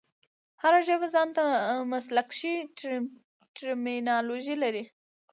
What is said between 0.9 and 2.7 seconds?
ځان ته مسلکښي